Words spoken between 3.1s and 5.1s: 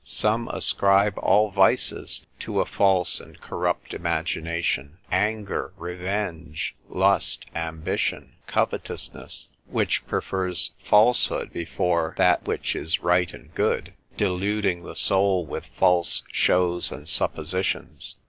and corrupt imagination,